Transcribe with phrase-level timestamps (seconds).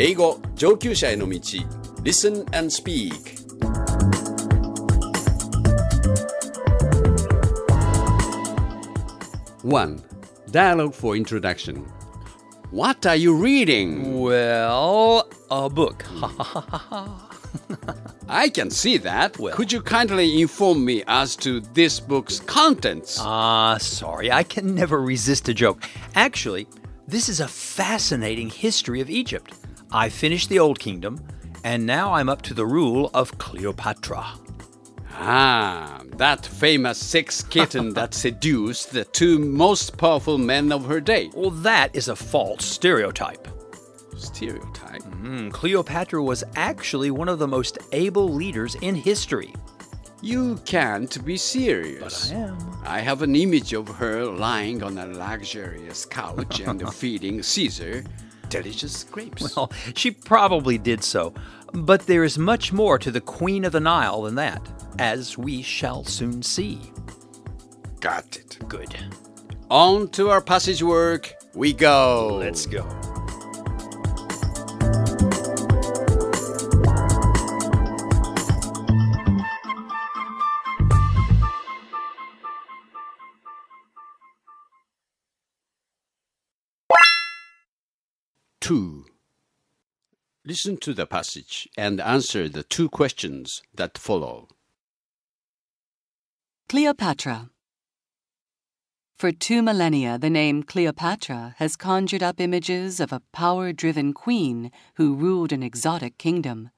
[0.00, 1.34] 英語上級者への道
[2.04, 3.36] Listen and Speak
[9.62, 10.02] One
[10.50, 11.84] Dialogue for Introduction
[12.70, 14.20] What are you reading?
[14.20, 16.04] Well, a book.
[18.28, 19.38] I can see that.
[19.38, 23.18] Well- Could you kindly inform me as to this book's contents?
[23.20, 25.84] Ah, sorry, I can never resist a joke.
[26.16, 26.66] Actually,
[27.06, 29.54] this is a fascinating history of Egypt.
[29.93, 31.19] I finished the Old Kingdom,
[31.65, 34.25] and now I'm up to the rule of Cleopatra.
[35.13, 41.29] Ah, that famous sex kitten that seduced the two most powerful men of her day.
[41.33, 43.47] Well, that is a false stereotype.
[44.15, 45.03] Stereotype.
[45.03, 49.53] Hmm, Cleopatra was actually one of the most able leaders in history.
[50.21, 52.29] You can't be serious.
[52.29, 52.57] But I am.
[52.85, 58.05] I have an image of her lying on a luxurious couch and feeding Caesar
[58.51, 59.55] delicious grapes.
[59.55, 61.33] Well, she probably did so,
[61.73, 64.61] but there is much more to the Queen of the Nile than that,
[64.99, 66.79] as we shall soon see.
[67.99, 68.59] Got it.
[68.67, 68.95] Good.
[69.69, 72.37] On to our passage work we go.
[72.39, 72.87] Let's go.
[88.61, 89.05] Two.
[90.45, 94.49] Listen to the passage and answer the two questions that follow.
[96.69, 97.49] Cleopatra.
[99.15, 104.71] For two millennia, the name Cleopatra has conjured up images of a power driven queen
[104.95, 106.69] who ruled an exotic kingdom.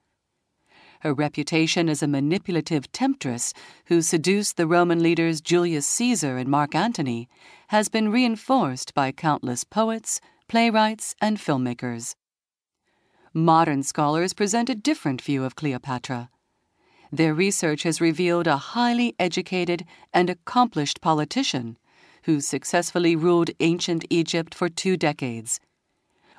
[1.02, 3.54] Her reputation as a manipulative temptress
[3.88, 7.28] who seduced the Roman leaders Julius Caesar and Mark Antony
[7.68, 12.16] has been reinforced by countless poets, playwrights, and filmmakers.
[13.34, 16.30] Modern scholars present a different view of Cleopatra.
[17.12, 21.78] Their research has revealed a highly educated and accomplished politician
[22.24, 25.60] who successfully ruled ancient Egypt for two decades.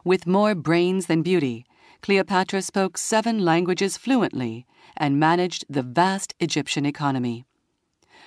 [0.05, 1.65] With more brains than beauty,
[2.03, 4.67] Cleopatra spoke seven languages fluently
[4.97, 7.47] and managed the vast Egyptian economy.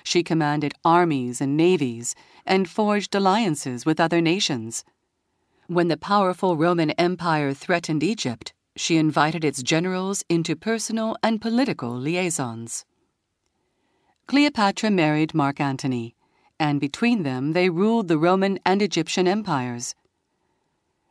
[0.02, 2.14] She commanded armies and navies
[2.46, 4.84] and forged alliances with other nations.
[5.70, 11.90] When the powerful Roman Empire threatened Egypt, she invited its generals into personal and political
[11.90, 12.86] liaisons.
[14.26, 16.16] Cleopatra married Mark Antony,
[16.58, 19.94] and between them they ruled the Roman and Egyptian empires.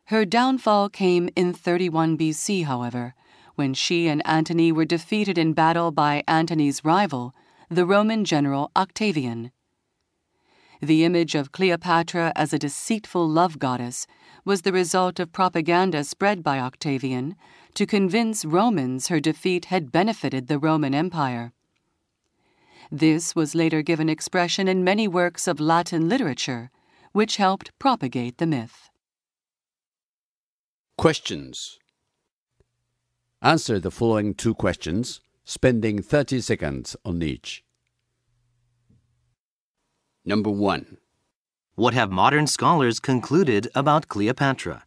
[0.06, 3.13] Her downfall came in 31 BC, however,
[3.53, 7.31] when she and Antony were defeated in battle by Antony's rival,
[7.69, 9.51] the Roman general Octavian.
[10.81, 14.05] The image of Cleopatra as a deceitful love goddess
[14.45, 17.35] was the result of propaganda spread by Octavian
[17.73, 21.51] to convince Romans her defeat had benefited the Roman Empire.
[22.91, 26.69] This was later given expression in many works of Latin literature,
[27.11, 28.89] which helped propagate the myth.
[30.97, 31.79] Questions.
[33.41, 37.63] Answer the following two questions, spending 30 seconds on each.
[40.27, 40.97] Number 1.
[41.75, 44.83] What have modern scholars concluded about Cleopatra?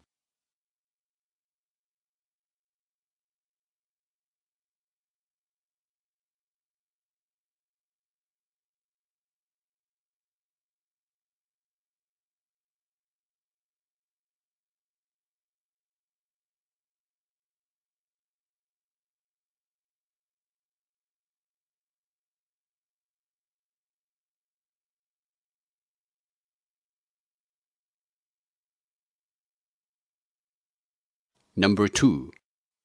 [31.57, 32.31] Number 2.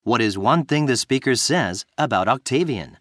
[0.01, 2.97] What is one thing the speaker says about Octavian?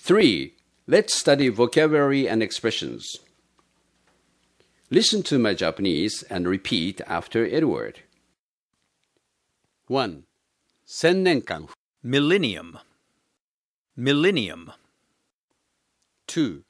[0.00, 0.54] Three,
[0.86, 3.16] let's study vocabulary and expressions.
[4.90, 8.00] Listen to my Japanese and repeat after Edward.
[9.88, 10.24] One,
[10.84, 11.68] 千年間
[12.04, 12.78] Millennium.
[13.96, 14.70] Millennium.
[16.28, 16.62] Two,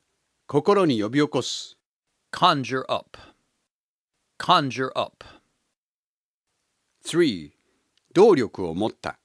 [0.47, 1.77] 心に呼び起こす
[2.33, 3.19] Conjure up.
[4.39, 5.25] Conjure up.
[7.05, 7.53] 3.
[8.15, 9.19] 動力を持った。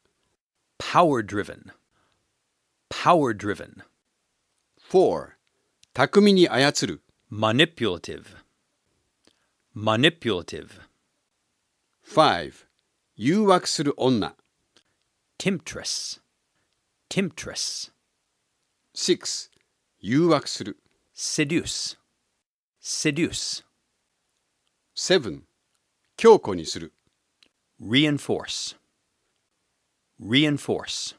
[0.77, 1.71] Power driven.
[2.89, 3.83] Power driven.
[4.88, 5.32] 4.
[5.94, 7.02] 巧みに操る。
[7.32, 8.24] Manipulative.
[9.74, 10.68] Manipulative.
[12.04, 12.52] 5.
[13.16, 14.36] 誘惑する女。
[15.38, 16.20] Temptress.
[17.10, 17.90] Temptress.
[18.94, 19.50] 6.
[19.98, 20.78] 誘惑する。
[21.12, 21.98] Seduce.
[22.80, 23.64] Seduce.
[24.94, 25.40] 7.
[26.16, 26.92] 強固にする。
[27.82, 28.76] Reinforce.
[30.22, 31.16] Reinforce.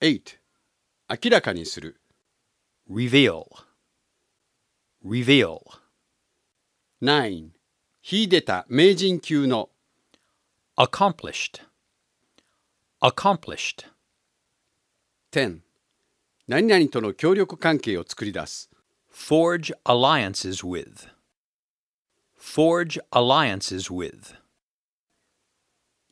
[0.00, 0.38] 8.
[1.10, 2.00] 明らかにする。
[2.89, 3.45] Reveal.
[5.03, 5.61] Reveal.
[7.01, 7.49] 9.
[8.01, 9.69] 秀でた名人級の。
[10.77, 11.61] Accomplished.
[13.01, 13.85] Accomplished.
[15.31, 15.59] 10.
[16.47, 18.69] 何々との協力関係を作り出す。
[19.11, 21.09] Forge alliances with.
[22.37, 24.35] Forge alliances with.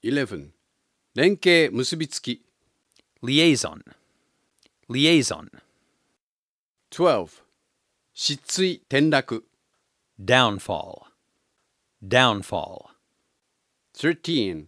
[0.03, 0.51] 11.
[1.15, 2.45] 連携結びつき。
[3.21, 3.83] Liaison.
[4.89, 5.49] Liaison.
[6.96, 7.42] 12.
[8.12, 9.44] 失墜転落。
[10.16, 11.02] Downfall.
[12.00, 12.84] Downfall.
[13.96, 14.66] 13.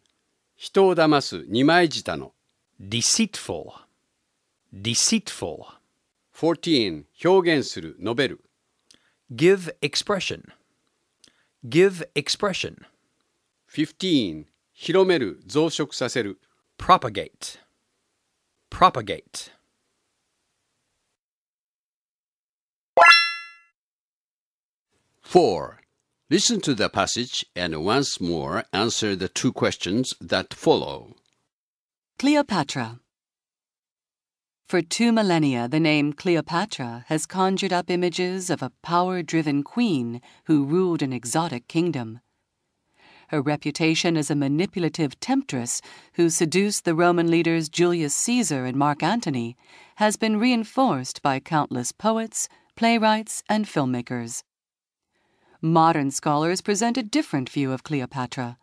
[0.57, 2.33] 人を騙す二枚舌の。
[2.81, 3.67] Deceitful.
[4.75, 5.67] Deceitful.
[6.35, 7.05] 14.
[7.25, 8.41] 表現する述べる。
[9.33, 10.51] Give expression.
[11.65, 12.87] Give expression.
[13.73, 14.47] 15.
[14.73, 16.41] 広める増殖させる。
[16.77, 17.61] Propagate.
[18.69, 19.56] Propagate.
[25.27, 25.81] Four.
[26.31, 31.17] Listen to the passage and once more answer the two questions that follow.
[32.17, 33.01] Cleopatra.
[34.65, 40.23] For two millennia, the name Cleopatra has conjured up images of a power driven queen
[40.45, 42.21] who ruled an exotic kingdom.
[43.29, 45.83] Her reputation as a manipulative temptress
[46.15, 49.57] who seduced the Roman leaders Julius Caesar and Mark Antony
[49.97, 54.45] has been reinforced by countless poets, playwrights, and filmmakers.
[55.63, 58.59] Modern scholars present a different view of Cleopatra.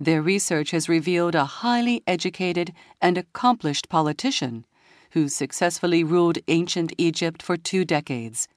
[0.00, 4.64] Their research has revealed a highly educated and accomplished politician
[5.12, 8.48] who successfully ruled ancient Egypt for two decades.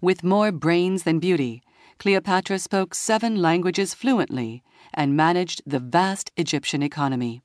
[0.00, 1.62] With more brains than beauty,
[1.98, 4.62] Cleopatra spoke seven languages fluently
[4.92, 7.42] and managed the vast Egyptian economy.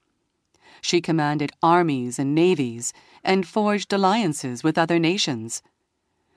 [0.82, 5.62] She commanded armies and navies and forged alliances with other nations.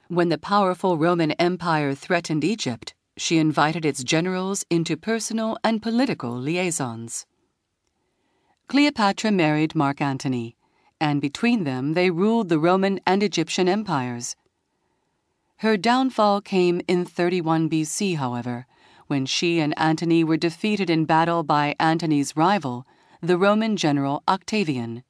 [0.08, 6.32] When the powerful Roman Empire threatened Egypt, she invited its generals into personal and political
[6.36, 7.24] liaisons.
[8.68, 10.56] Cleopatra married Mark Antony,
[11.00, 14.36] and between them they ruled the Roman and Egyptian empires.
[15.58, 18.66] Her downfall came in 31 BC, however,
[19.06, 22.86] when she and Antony were defeated in battle by Antony's rival,
[23.22, 25.02] the Roman general Octavian.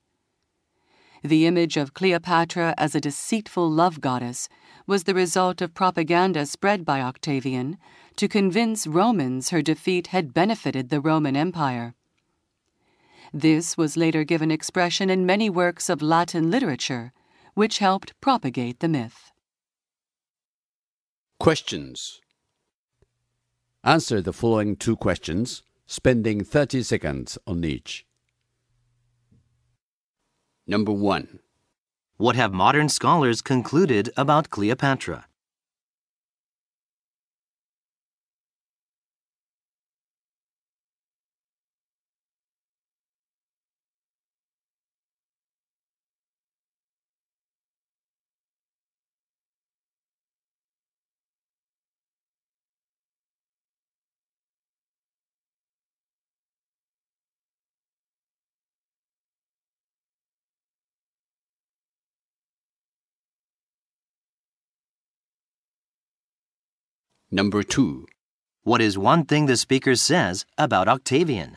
[1.23, 4.49] The image of Cleopatra as a deceitful love goddess
[4.87, 7.79] was the result of propaganda spread by Octavian
[8.17, 11.95] to convince Romans her defeat had benefited the Roman Empire.
[13.33, 17.13] This was later given expression in many works of Latin literature,
[17.55, 19.33] which helped propagate the myth.
[21.41, 22.21] Questions.
[23.83, 28.07] Answer the following two questions, spending 30 seconds on each.
[30.67, 31.41] Number 1.
[32.17, 35.27] What have modern scholars concluded about Cleopatra?
[67.35, 68.07] Number 2.
[68.63, 71.57] What is one thing the speaker says about Octavian?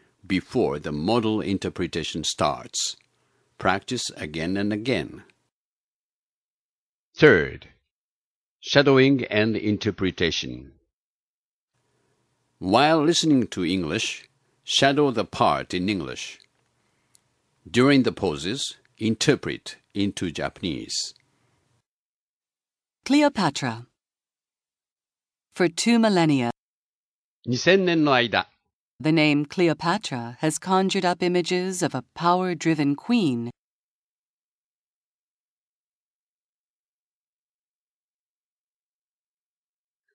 [0.26, 2.96] before the model interpretation starts.
[3.58, 5.24] Practice again and again.
[7.14, 7.68] Third,
[8.60, 10.72] shadowing and interpretation.
[12.58, 14.28] While listening to English,
[14.64, 16.38] shadow the part in English.
[17.70, 21.14] During the poses, interpret into Japanese.
[23.04, 23.86] Cleopatra.
[25.52, 26.50] For two millennia,
[27.46, 28.48] 2000年の間、
[29.03, 33.51] the name Cleopatra has conjured up images of a power driven queen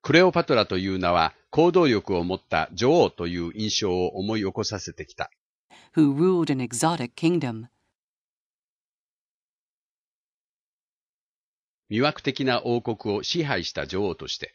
[0.03, 5.31] クレオパトラという名は行動力を持った女王という印象を思い起こさせてきた。
[5.97, 7.67] who ruled an exotic kingdom.
[11.91, 14.55] 魅惑的な王国を支配した女王として、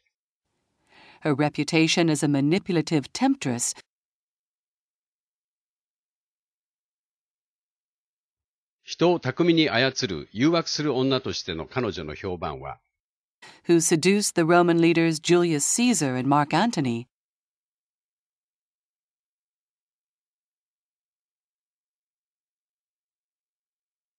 [1.24, 3.76] Her reputation as a manipulative temptress
[9.02, 12.78] 人を巧みに操る誘惑する女としての彼女の評判は、
[13.68, 17.08] who seduced the Roman leaders Julius Caesar and Mark Antony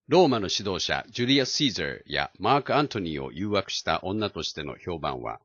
[0.08, 5.38] ローマの指導者ジュリアス・シーザーやマーク・アントニーを誘惑した女としての評判は、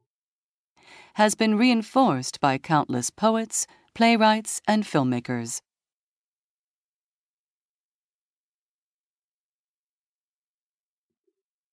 [1.13, 5.62] has been reinforced by countless poets, playwrights, and filmmakers.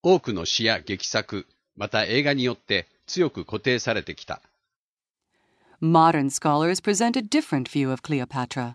[0.07, 1.47] 多くの詩や劇作、
[1.77, 4.43] また映画によって強く固定されてきた。
[5.81, 8.75] Modern scholars present a different view of Cleopatra.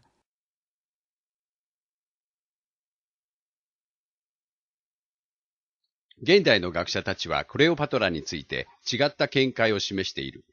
[6.20, 10.44] 現代の学者たちはクレオパトラについて違った見解を示している。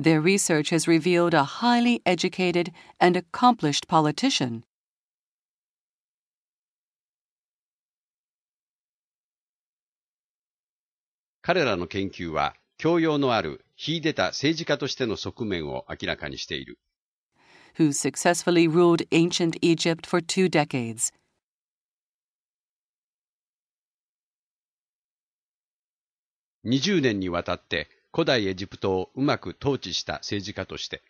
[0.00, 4.64] Their research has revealed a highly educated and accomplished politician
[11.46, 16.76] 彼らの研究は教養のある秀でた政治家としての側面を明らかにしている。
[17.78, 21.12] who successfully ruled ancient Egypt for two decades.
[26.64, 31.00] 20年にわたって古代エジプトをうまく統治した政治家として、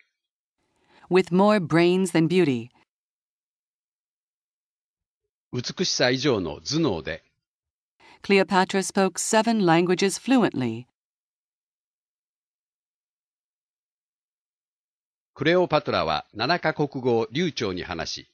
[1.09, 2.69] With more brains than beauty,
[5.51, 7.23] 美しさ以上の頭脳で、
[8.21, 10.87] Cleopatra spoke seven languages fluently
[15.33, 18.31] クレオパトラは7カ国語を流暢に話し、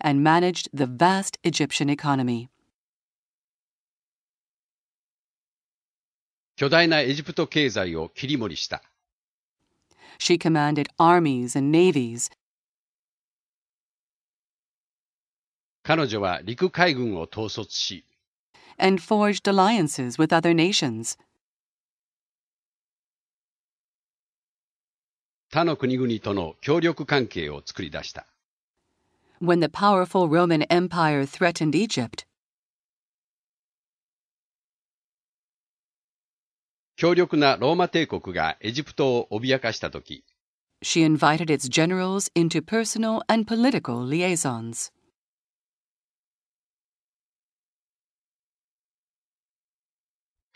[0.00, 2.48] and managed the vast Egyptian economy.
[6.56, 8.82] 巨大なエジプト経済を切り盛りした。
[10.18, 12.30] She commanded armies and navies
[15.82, 18.06] 彼女は陸海軍を統率し、
[18.77, 21.17] and forged alliances with other nations.
[25.51, 28.27] 他の国々との協力関係を作り出した。
[29.41, 32.25] When the powerful Roman Empire threatened Egypt,
[36.97, 40.25] 強力なローマ帝国がエジプトを脅かしたとき、
[40.83, 44.91] she invited its generals into personal and political liaisons.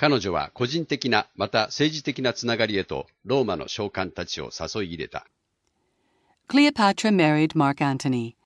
[0.00, 5.26] 彼女は個人的なまた政治的なつながりへとローマの将官たちを誘い入れた。
[6.48, 8.36] Cleopatra married Mark Antony.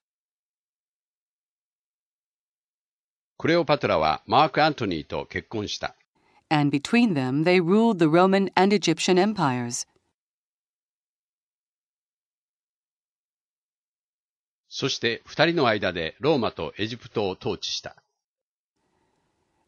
[3.36, 5.94] クレオパトラはマーク・アントニーと結婚した。
[6.48, 9.86] and between them they ruled the Roman and Egyptian empires.
[14.70, 18.01] そして二人の間でローマとエジプトを統治した。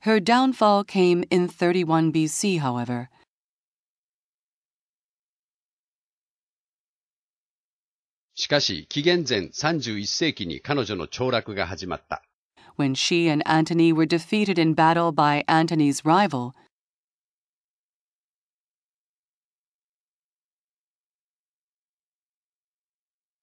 [0.04, 3.08] Her downfall came in 31 BC, however.
[8.34, 12.22] しかし紀元前31世紀に彼女の凋落が始まった。
[12.76, 16.52] when she and Antony were defeated in battle by Antony's rival,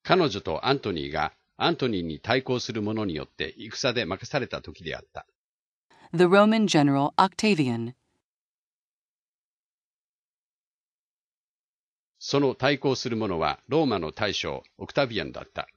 [0.04, 5.26] 彼女とアントニーがアントニーに対抗する者によって戦で任された時であった。
[6.14, 7.94] The Roman general Octavian.
[12.20, 15.68] その対抗する者はローマの大将オクタビアンだった。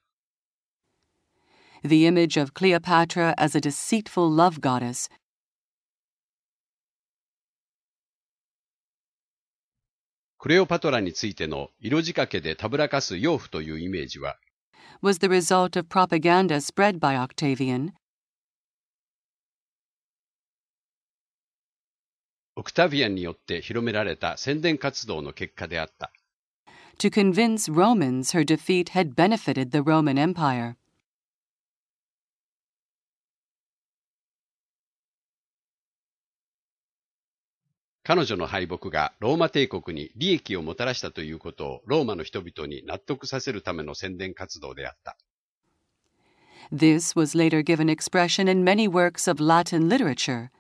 [1.85, 5.09] The image of Cleopatra as a deceitful love goddess
[10.39, 14.37] クレオパトラについての色仕掛けでたぶらかす養父というイメージは
[15.03, 17.93] was the result of propaganda spread by Octavian
[22.57, 26.13] オクタビアンによって広められた宣伝活動の結果であった。
[26.99, 30.77] to convince Romans her defeat had benefited the Roman Empire.
[38.07, 45.17] 彼女の敗北がローマ帝国に利益をもたらしたということをローマの人々に納得させるための宣伝活動であった。
[46.71, 50.51] This was later given expression in many works of Latin literature.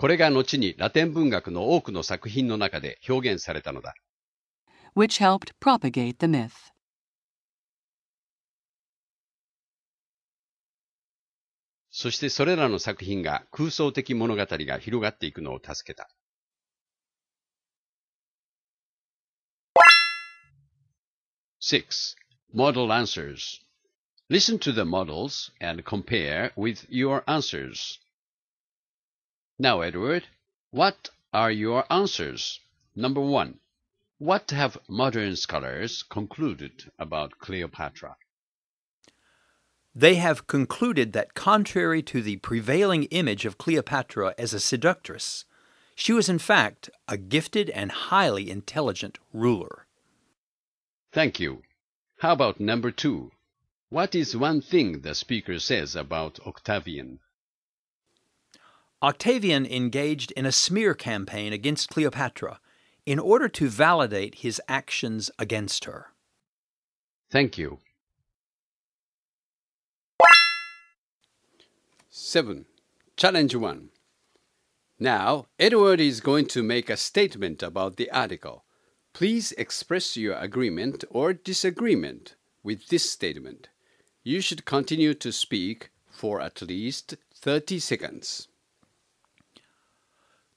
[0.00, 3.96] これが後にラテン文学の多くの作品の中で表現されたのだ。
[4.94, 6.52] which helped propagate the myth.
[11.90, 16.08] そしてそれらの作品が空想的物語が広がっていくのを助けた。
[21.60, 22.14] Six,
[22.54, 23.60] model answers.
[24.30, 27.98] Listen to the models and compare with your answers.
[29.58, 30.28] Now, Edward,
[30.70, 32.60] what are your answers?
[32.94, 33.58] Number one,
[34.18, 38.16] what have modern scholars concluded about Cleopatra?
[39.94, 45.44] They have concluded that, contrary to the prevailing image of Cleopatra as a seductress,
[45.96, 49.88] she was in fact a gifted and highly intelligent ruler.
[51.10, 51.62] Thank you.
[52.18, 53.32] How about number two?
[53.88, 57.18] What is one thing the speaker says about Octavian?
[59.02, 62.58] Octavian engaged in a smear campaign against Cleopatra
[63.06, 66.08] in order to validate his actions against her.
[67.30, 67.78] Thank you.
[72.10, 72.66] 7.
[73.16, 73.88] Challenge 1.
[74.98, 78.64] Now, Edward is going to make a statement about the article.
[79.12, 82.34] Please express your agreement or disagreement
[82.64, 83.68] with this statement.
[84.24, 88.47] You should continue to speak for at least 30 seconds.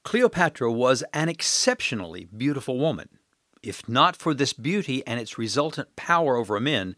[0.04, 3.10] Cleopatra was an exceptionally beautiful woman.
[3.62, 6.96] If not for this beauty and its resultant power over men,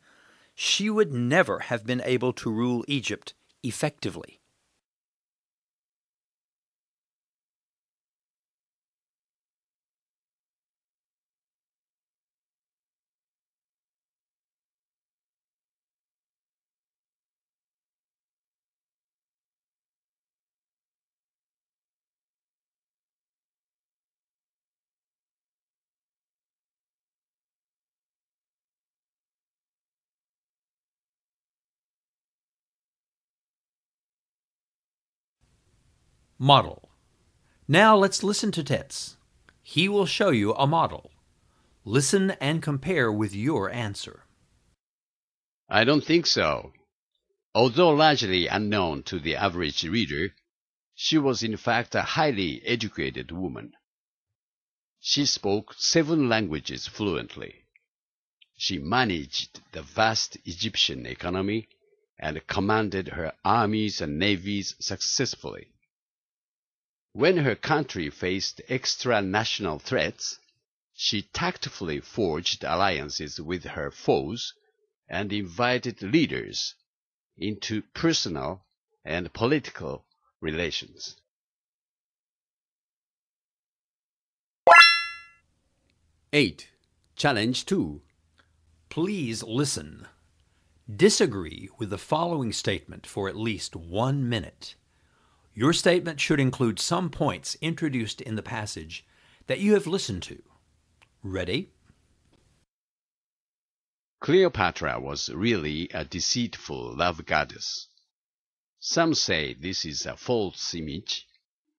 [0.55, 4.39] she would never have been able to rule Egypt effectively.
[36.43, 36.89] Model.
[37.69, 39.15] Now let's listen to Tets.
[39.61, 41.11] He will show you a model.
[41.85, 44.25] Listen and compare with your answer.
[45.69, 46.73] I don't think so.
[47.55, 50.35] Although largely unknown to the average reader,
[50.93, 53.71] she was in fact a highly educated woman.
[54.99, 57.63] She spoke seven languages fluently.
[58.57, 61.69] She managed the vast Egyptian economy
[62.19, 65.69] and commanded her armies and navies successfully.
[67.15, 70.39] When her country faced extra-national threats,
[70.95, 74.55] she tactfully forged alliances with her foes
[75.07, 76.73] and invited leaders
[77.37, 78.65] into personal
[79.05, 80.07] and political
[80.41, 81.17] relations.
[86.33, 86.67] 8.
[87.15, 88.01] Challenge 2.
[88.89, 90.07] Please listen.
[90.91, 94.73] Disagree with the following statement for at least one minute.
[95.55, 99.05] Your statement should include some points introduced in the passage
[99.45, 100.41] that you have listened to.
[101.21, 101.69] Ready?
[104.19, 107.87] Cleopatra was really a deceitful love goddess.
[108.79, 111.27] Some say this is a false image,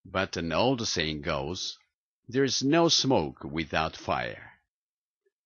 [0.04, 1.78] but an old saying goes,
[2.28, 4.52] there is no smoke without fire.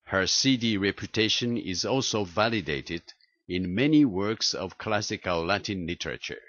[0.04, 3.02] Her seedy reputation is also validated
[3.46, 6.42] in many works of classical Latin literature.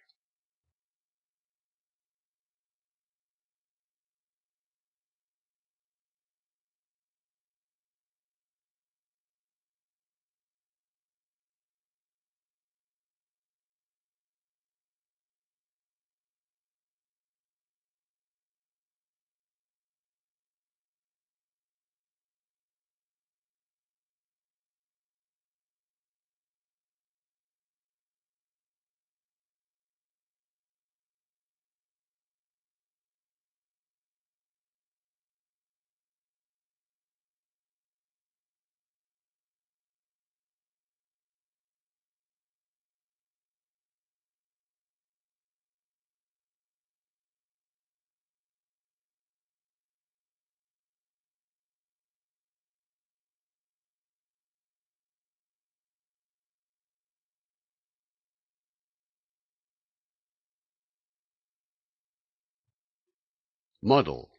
[63.82, 64.30] Model.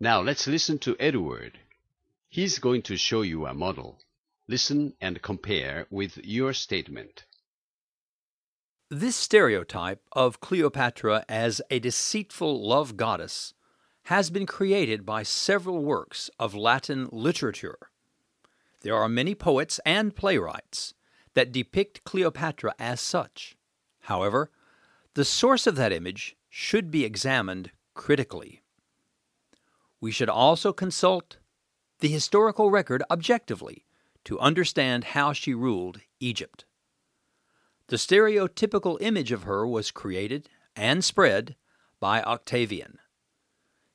[0.00, 1.58] Now let's listen to Edward.
[2.28, 3.98] He's going to show you a model.
[4.46, 7.24] Listen and compare with your statement.
[8.90, 13.52] This stereotype of Cleopatra as a deceitful love goddess
[14.04, 17.90] has been created by several works of Latin literature.
[18.80, 20.94] There are many poets and playwrights
[21.34, 23.56] that depict Cleopatra as such.
[24.00, 24.50] However,
[25.12, 28.62] the source of that image should be examined critically.
[30.00, 31.38] We should also consult
[32.00, 33.84] the historical record objectively
[34.24, 36.64] to understand how she ruled Egypt.
[37.88, 41.56] The stereotypical image of her was created and spread
[41.98, 42.98] by Octavian.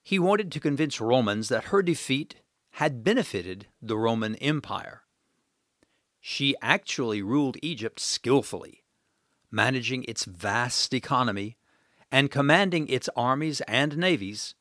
[0.02, 2.36] He wanted to convince Romans that her defeat
[2.72, 5.04] had benefited the Roman Empire.
[6.20, 8.84] She actually ruled Egypt skillfully,
[9.52, 11.58] managing its vast economy
[12.12, 14.56] and commanding its armies and navies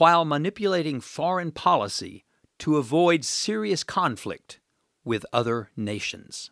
[0.00, 2.24] while manipulating foreign policy
[2.58, 4.58] to avoid serious conflict
[5.04, 6.50] with other nations.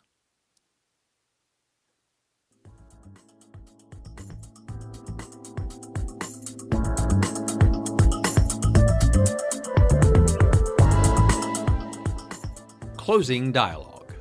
[12.99, 14.13] Closing dialogue.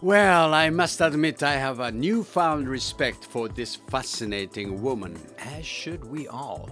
[0.00, 5.20] Well, I must admit I have a newfound respect for this fascinating woman.
[5.38, 6.70] As should we all.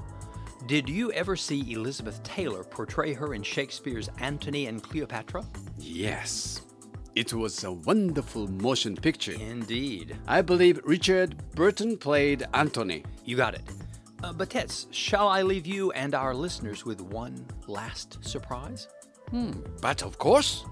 [0.69, 5.43] Did you ever see Elizabeth Taylor portray her in Shakespeare's Antony and Cleopatra?
[5.79, 6.61] Yes,
[7.15, 9.33] it was a wonderful motion picture.
[9.33, 10.19] Indeed.
[10.27, 13.03] I believe Richard Burton played Antony.
[13.25, 13.63] You got it.
[14.23, 18.89] Uh, but Tets, shall I leave you and our listeners with one last surprise?
[19.81, 20.67] But of course,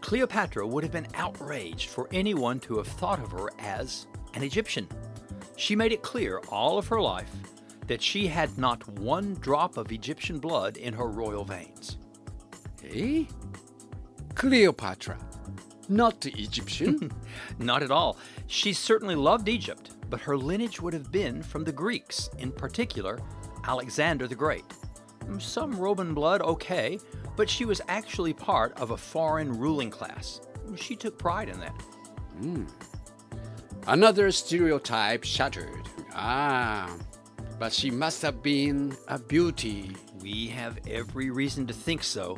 [0.00, 4.88] Cleopatra would have been outraged for anyone to have thought of her as an Egyptian.
[5.54, 7.30] She made it clear all of her life
[7.86, 11.98] that she had not one drop of Egyptian blood in her royal veins.
[12.84, 13.24] eh?
[14.34, 15.18] Cleopatra,
[15.88, 17.10] not Egyptian.
[17.58, 18.16] Not at all.
[18.46, 23.18] She certainly loved Egypt, but her lineage would have been from the Greeks, in particular,
[23.64, 24.64] Alexander the Great.
[25.38, 26.98] Some Roman blood, okay,
[27.36, 30.40] but she was actually part of a foreign ruling class.
[30.76, 31.74] She took pride in that.
[33.86, 35.88] Another stereotype shattered.
[36.14, 36.94] Ah,
[37.62, 39.94] but she must have been a beauty.
[40.20, 42.36] We have every reason to think so.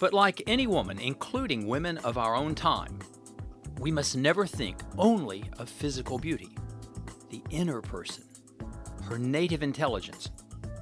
[0.00, 2.98] But like any woman, including women of our own time,
[3.78, 6.48] we must never think only of physical beauty.
[7.30, 8.24] The inner person,
[9.04, 10.28] her native intelligence,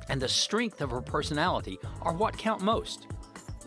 [0.08, 3.08] and the strength of her personality are what count most.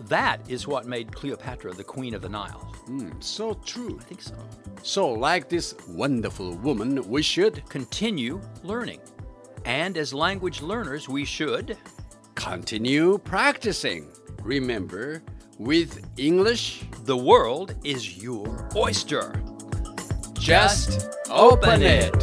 [0.07, 2.73] That is what made Cleopatra the Queen of the Nile.
[2.87, 3.99] Hmm, so true.
[4.01, 4.33] I think so.
[4.81, 9.01] So, like this wonderful woman, we should Continue learning.
[9.69, 11.77] And as language learners, we should
[12.33, 14.07] continue practicing.
[14.41, 15.21] Remember,
[15.59, 19.31] with English, The world is your oyster.
[20.33, 22.15] just open it.